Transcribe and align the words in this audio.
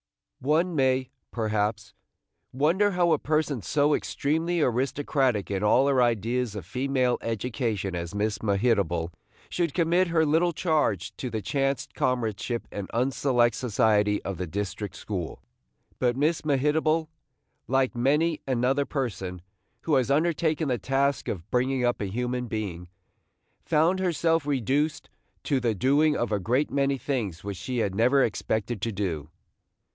One 0.39 0.75
may, 0.75 1.11
perhaps, 1.29 1.93
wonder 2.51 2.89
how 2.93 3.11
a 3.11 3.19
person 3.19 3.61
so 3.61 3.93
extremely 3.93 4.59
aristocratic 4.59 5.51
in 5.51 5.61
all 5.61 5.85
her 5.87 6.01
ideas 6.01 6.55
of 6.55 6.65
female 6.65 7.19
education 7.21 7.95
as 7.95 8.15
Miss 8.15 8.39
Mehitable 8.41 9.11
should 9.49 9.75
commit 9.75 10.07
her 10.07 10.25
little 10.25 10.53
charge 10.53 11.15
to 11.17 11.29
the 11.29 11.43
chance 11.43 11.87
comradeship 11.93 12.67
and 12.71 12.87
unselect 12.91 13.53
society 13.53 14.19
of 14.23 14.39
the 14.39 14.47
district 14.47 14.95
school. 14.95 15.43
But 15.99 16.17
Miss 16.17 16.41
Mehitable, 16.43 17.07
like 17.67 17.93
many 17.95 18.41
another 18.47 18.85
person 18.87 19.43
who 19.81 19.93
has 19.93 20.09
undertaken 20.09 20.69
the 20.69 20.79
task 20.79 21.27
of 21.27 21.47
bringing 21.51 21.85
up 21.85 22.01
a 22.01 22.05
human 22.05 22.47
being, 22.47 22.87
found 23.63 23.99
herself 23.99 24.47
reduced 24.47 25.11
to 25.43 25.59
the 25.59 25.75
doing 25.75 26.17
of 26.17 26.31
a 26.31 26.39
great 26.39 26.71
many 26.71 26.97
things 26.97 27.43
which 27.43 27.57
she 27.57 27.77
had 27.77 27.93
never 27.93 28.23
expected 28.23 28.81
to 28.81 28.91
do. 28.91 29.29